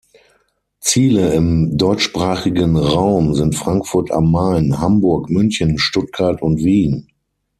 [0.79, 7.07] Ziele im deutschsprachigen Raum sind Frankfurt am Main, Hamburg, München, Stuttgart und Wien.